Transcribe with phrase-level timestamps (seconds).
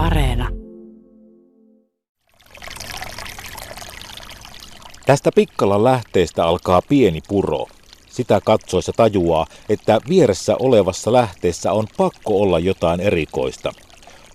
[0.00, 0.48] Areena.
[5.06, 7.66] Tästä Pikkalan lähteestä alkaa pieni puro.
[8.10, 13.72] Sitä katsoessa tajuaa, että vieressä olevassa lähteessä on pakko olla jotain erikoista.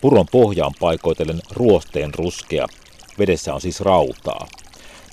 [0.01, 2.67] Puron pohja on paikoitellen ruosteen ruskea.
[3.19, 4.47] Vedessä on siis rautaa.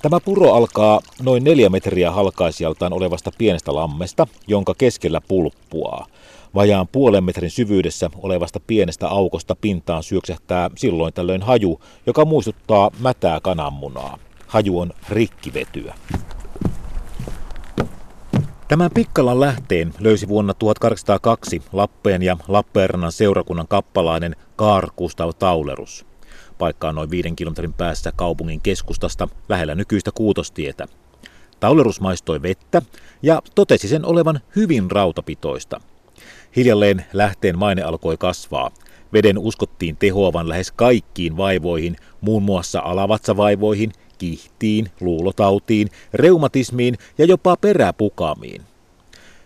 [0.03, 6.07] Tämä puro alkaa noin neljä metriä halkaisijaltaan olevasta pienestä lammesta, jonka keskellä pulppuaa.
[6.55, 13.41] Vajaan puolen metrin syvyydessä olevasta pienestä aukosta pintaan syöksähtää silloin tällöin haju, joka muistuttaa mätää
[13.41, 14.19] kananmunaa.
[14.47, 15.95] Haju on rikkivetyä.
[18.69, 26.07] Tämän Pikkalan lähteen löysi vuonna 1802 Lappeen ja Lappeenrannan seurakunnan kappalainen Kaar Gustav Taulerus.
[26.59, 30.89] Paikka on noin viiden kilometrin päässä kaupungin keskustasta lähellä nykyistä kuutostietä.
[31.61, 32.83] Taulerus maistoi vettä
[33.23, 35.81] ja totesi sen olevan hyvin rautapitoista.
[36.57, 38.71] Hiljalleen lähteen maine alkoi kasvaa.
[39.13, 48.63] Veden uskottiin tehoavan lähes kaikkiin vaivoihin, muun muassa alavatsavaivoihin, kihtiin, luulotautiin, reumatismiin ja jopa peräpukamiin.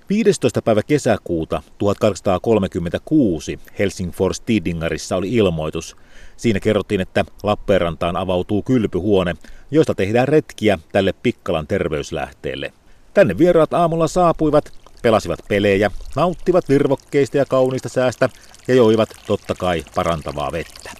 [0.08, 0.62] 15.
[0.62, 5.96] päivä kesäkuuta 1836 Helsingfors Tidingarissa oli ilmoitus.
[6.36, 9.34] Siinä kerrottiin, että Lappeenrantaan avautuu kylpyhuone,
[9.70, 12.72] josta tehdään retkiä tälle Pikkalan terveyslähteelle.
[13.14, 18.28] Tänne vieraat aamulla saapuivat, pelasivat pelejä, nauttivat virvokkeista ja kauniista säästä
[18.68, 20.90] ja joivat totta kai parantavaa vettä.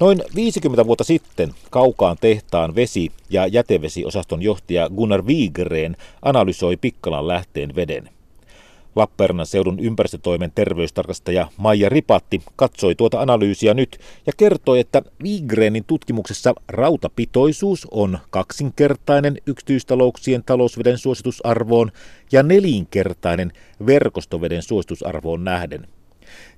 [0.00, 7.74] Noin 50 vuotta sitten Kaukaan tehtaan vesi- ja jätevesiosaston johtaja Gunnar Wigren analysoi Pikkalan lähteen
[7.76, 8.15] veden.
[8.96, 16.54] Lappeenrannan seudun ympäristötoimen terveystarkastaja Maija Ripatti katsoi tuota analyysiä nyt ja kertoi, että Wigrenin tutkimuksessa
[16.68, 21.92] rautapitoisuus on kaksinkertainen yksityistalouksien talousveden suositusarvoon
[22.32, 23.52] ja nelinkertainen
[23.86, 25.88] verkostoveden suositusarvoon nähden.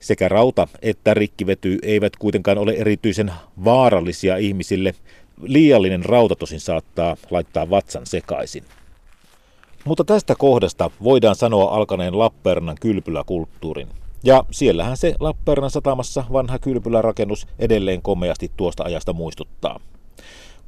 [0.01, 3.33] Sekä rauta että rikkivety eivät kuitenkaan ole erityisen
[3.65, 4.95] vaarallisia ihmisille.
[5.43, 8.65] Liiallinen rauta tosin saattaa laittaa vatsan sekaisin.
[9.89, 13.89] Mutta tästä kohdasta voidaan sanoa alkaneen Lappeenrannan kylpyläkulttuurin.
[14.25, 19.81] Ja siellähän se Lappeenrannan satamassa vanha kylpylärakennus edelleen komeasti tuosta ajasta muistuttaa.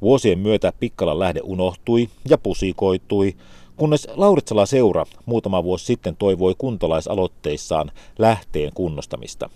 [0.01, 3.35] Vuosien myötä Pikkalan lähde unohtui ja pusikoitui,
[3.77, 9.49] kunnes Lauritsala seura muutama vuosi sitten toivoi kuntalaisaloitteissaan lähteen kunnostamista.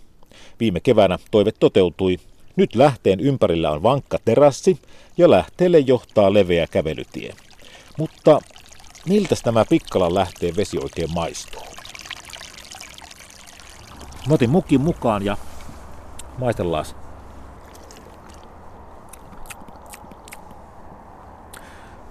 [0.60, 2.18] Viime keväänä toive toteutui.
[2.56, 4.80] Nyt lähteen ympärillä on vankka terassi
[5.18, 7.34] ja lähteelle johtaa leveä kävelytie.
[7.98, 8.42] Mutta
[9.08, 11.62] miltä tämä Pikkalan lähteen vesi oikein maistuu?
[14.28, 15.38] Mä otin mukin mukaan ja
[16.38, 16.86] maistellaan.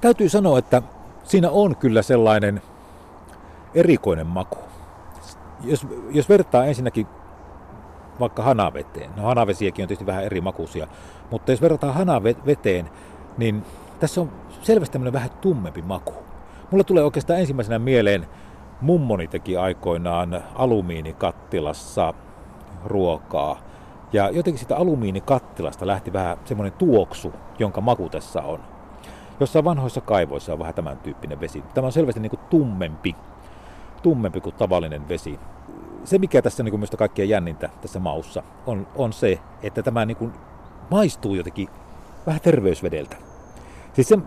[0.00, 0.82] Täytyy sanoa, että
[1.24, 2.62] siinä on kyllä sellainen
[3.74, 4.58] erikoinen maku.
[5.64, 7.06] Jos, jos vertaa ensinnäkin
[8.20, 10.86] vaikka hanaveteen, no hanavesiäkin on tietysti vähän eri makuisia,
[11.30, 12.90] mutta jos verrataan hanaveteen,
[13.38, 13.64] niin
[14.00, 14.32] tässä on
[14.62, 16.23] selvästi tämmöinen vähän tummempi maku.
[16.74, 18.26] Mulle tulee oikeastaan ensimmäisenä mieleen,
[18.80, 22.14] mummoni teki aikoinaan alumiinikattilassa
[22.84, 23.60] ruokaa.
[24.12, 28.60] Ja jotenkin sitä alumiinikattilasta lähti vähän semmoinen tuoksu, jonka maku tässä on.
[29.40, 31.62] Jossain vanhoissa kaivoissa on vähän tämän tyyppinen vesi.
[31.74, 33.16] Tämä on selvästi niin kuin tummempi,
[34.02, 35.40] tummempi kuin tavallinen vesi.
[36.04, 40.16] Se, mikä tässä niin minusta kaikkein jännintä tässä maussa, on, on se, että tämä niin
[40.16, 40.32] kuin
[40.90, 41.68] maistuu jotenkin
[42.26, 43.33] vähän terveysvedeltä.
[43.94, 44.22] Siis sen,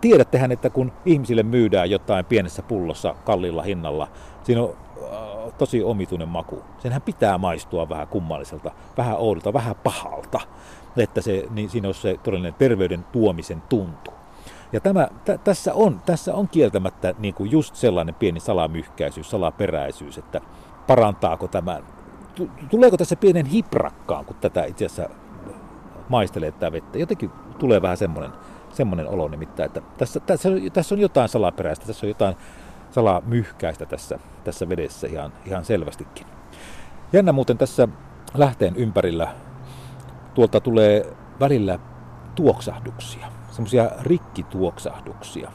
[0.00, 4.08] tiedättehän, että kun ihmisille myydään jotain pienessä pullossa kallilla hinnalla,
[4.42, 6.62] siinä on äh, tosi omituinen maku.
[6.78, 10.40] Senhän pitää maistua vähän kummalliselta, vähän oudolta, vähän pahalta,
[10.96, 14.10] että se, niin siinä on se todellinen terveyden tuomisen tuntu.
[14.72, 20.18] Ja tämä, t- tässä, on, tässä on kieltämättä niin kuin just sellainen pieni salamyhkäisyys, salaperäisyys,
[20.18, 20.40] että
[20.86, 21.80] parantaako tämä,
[22.70, 25.14] tuleeko tässä pienen hiprakkaan, kun tätä itse asiassa
[26.08, 26.98] maistelee tämä vettä.
[26.98, 28.32] Jotenkin tulee vähän semmoinen,
[28.72, 32.36] semmoinen olo nimittäin, että tässä, tässä, tässä on jotain salaperäistä, tässä on jotain
[32.90, 36.26] salamyhkäistä tässä, tässä vedessä ihan, ihan selvästikin.
[37.12, 37.88] Jännä muuten tässä
[38.34, 39.34] lähteen ympärillä
[40.34, 41.78] tuolta tulee välillä
[42.34, 45.52] tuoksahduksia semmoisia rikkituoksahduksia.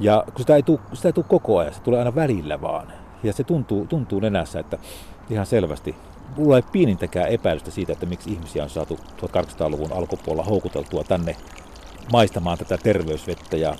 [0.00, 2.92] Ja kun sitä ei, tule, sitä ei tule koko ajan, se tulee aina välillä vaan.
[3.22, 4.78] Ja se tuntuu, tuntuu nenässä, että
[5.30, 5.96] ihan selvästi
[6.36, 11.36] mulla ei pienintäkään epäilystä siitä, että miksi ihmisiä on saatu 1800-luvun alkupuolella houkuteltua tänne
[12.12, 13.76] maistamaan tätä terveysvettä ja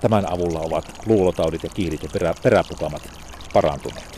[0.00, 3.02] tämän avulla ovat luulotaudit ja kiirit ja perä, peräpukamat
[3.52, 4.17] parantuneet.